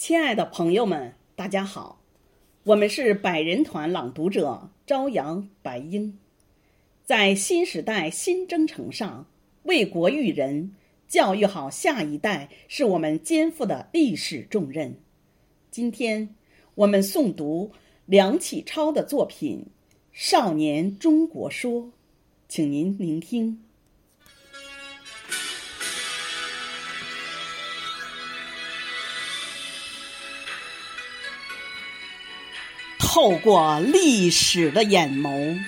[0.00, 2.00] 亲爱的朋友们，大家好，
[2.64, 6.18] 我们是百人团朗读者朝阳、白英，
[7.04, 9.26] 在新时代新征程上
[9.64, 10.74] 为国育人、
[11.06, 14.98] 教育好下一代，是我们肩负的历史重任。
[15.70, 16.34] 今天
[16.76, 17.70] 我们诵读
[18.06, 19.66] 梁启超的作品
[20.12, 21.82] 《少年中国说》，
[22.48, 23.62] 请您聆听。
[33.12, 35.58] 透过历史的眼眸，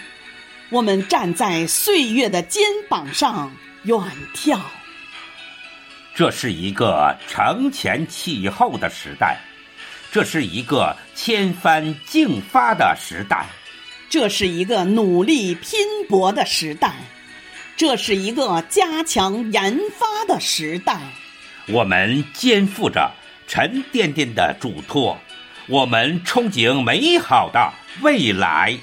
[0.70, 3.98] 我们站在岁月的肩膀上远
[4.32, 4.60] 眺。
[6.14, 9.40] 这是一个承前启后的时代，
[10.12, 13.44] 这是一个千帆竞发的时代，
[14.08, 16.94] 这是一个努力拼搏的时代，
[17.76, 20.96] 这是一个加强研发的时代。
[21.66, 23.10] 我们肩负着
[23.48, 25.18] 沉甸甸的嘱托。
[25.72, 28.78] 我们憧憬美好的未来。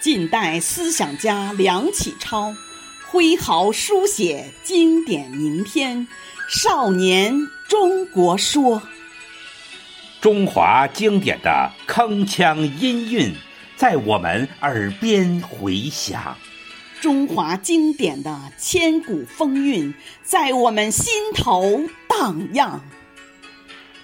[0.00, 2.52] 近代思想家梁启超
[3.06, 5.96] 挥毫书写经典名篇
[6.48, 7.32] 《少年
[7.68, 8.80] 中国说》，
[10.20, 13.32] 中华经典的铿锵音韵
[13.76, 16.36] 在我们耳边回响，
[17.00, 19.94] 中华经典的千古风韵
[20.24, 22.80] 在我们心头荡漾。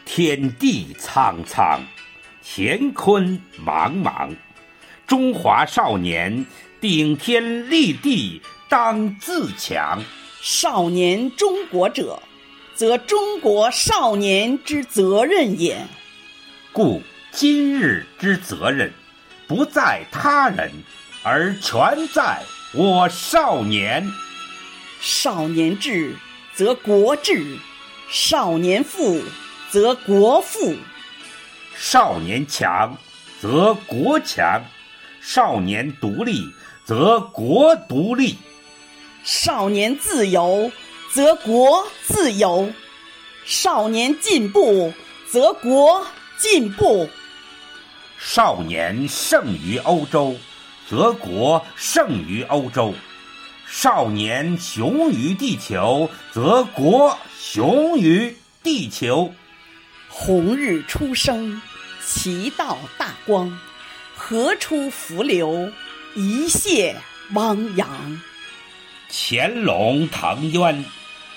[0.05, 1.85] 天地苍苍。
[2.47, 4.29] 乾坤茫茫，
[5.07, 6.45] 中华少年
[6.79, 10.03] 顶天立地当自强。
[10.43, 12.23] 少年中国者，
[12.75, 15.87] 则中国少年之责任也。
[16.71, 18.93] 故今日之责任，
[19.49, 20.71] 不在他人，
[21.23, 22.43] 而全在
[22.75, 24.07] 我少年。
[25.01, 26.15] 少年智，
[26.55, 27.57] 则国智；
[28.11, 29.23] 少年富，
[29.71, 30.77] 则国富。
[31.77, 32.97] 少年强，
[33.41, 34.63] 则国强；
[35.21, 36.41] 少年独立，
[36.85, 38.37] 则国独立；
[39.25, 40.71] 少年自由，
[41.13, 42.73] 则国自由；
[43.45, 44.93] 少年进步，
[45.29, 46.07] 则国
[46.39, 47.09] 进步；
[48.19, 50.37] 少年胜于欧洲，
[50.89, 52.95] 则国胜于欧洲；
[53.67, 59.33] 少年雄于地球，则国雄于地球。
[60.17, 61.61] 红日初升，
[62.01, 63.51] 其道大光；
[64.15, 65.73] 河出伏流，
[66.15, 66.95] 一泻
[67.33, 68.23] 汪洋。
[69.11, 70.85] 潜龙腾渊，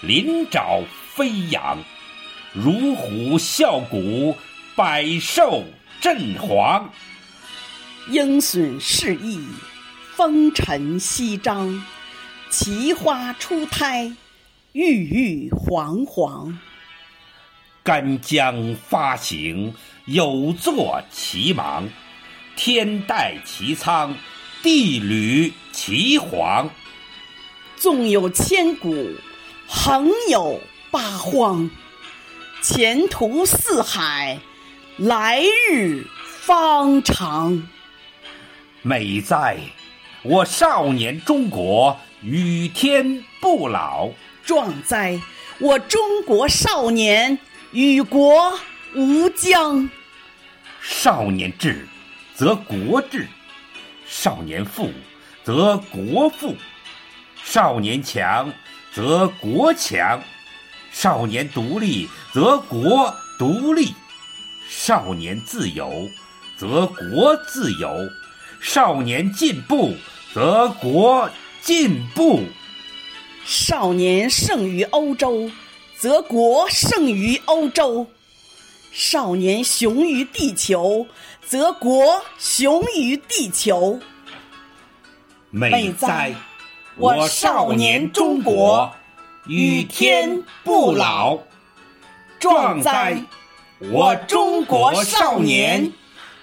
[0.02, 0.84] 鳞爪
[1.16, 1.80] 飞扬；
[2.54, 4.38] 乳虎啸谷，
[4.76, 5.64] 百兽
[6.00, 6.86] 震惶。
[8.09, 9.44] 鹰隼试翼，
[10.16, 11.84] 风尘翕张；
[12.52, 14.14] 奇花初胎，
[14.74, 16.58] 郁郁皇皇。
[17.88, 21.86] 干将发行，有作其芒；
[22.58, 24.14] 天戴其苍，
[24.62, 26.70] 地履其黄。
[27.78, 29.16] 纵有千古，
[29.66, 30.59] 横有
[30.92, 31.72] 八荒。
[32.62, 34.38] 前途似海，
[34.97, 36.03] 来日
[36.42, 37.70] 方长。
[38.81, 39.56] 美哉，
[40.24, 44.09] 我少年中国与天不老；
[44.44, 45.22] 壮哉，
[45.59, 47.40] 我中国少年。
[47.72, 48.57] 与国
[48.95, 49.89] 无疆。
[50.81, 51.85] 少年智，
[52.33, 53.25] 则国智；
[54.07, 54.91] 少年富，
[55.44, 56.55] 则国富；
[57.44, 58.51] 少年强，
[58.94, 60.19] 则国强；
[60.91, 63.94] 少年独立，则国独立；
[64.69, 66.09] 少年自由，
[66.57, 68.09] 则国自由；
[68.61, 69.94] 少年进步，
[70.34, 71.29] 则国
[71.61, 72.44] 进步；
[73.45, 75.51] 少年胜于欧洲。
[76.00, 78.06] 则国胜于欧洲，
[78.91, 81.08] 少年雄于地球，
[81.44, 84.00] 则国雄于地球。
[85.50, 86.35] 美哉，
[86.97, 88.91] 我少年中国
[89.47, 91.40] 与天不老；
[92.40, 93.24] 壮哉，
[93.91, 95.91] 我中国少年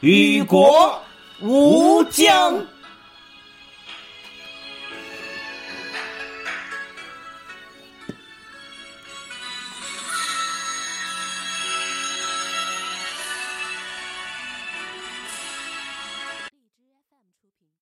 [0.00, 1.00] 与国
[1.40, 2.66] 无疆。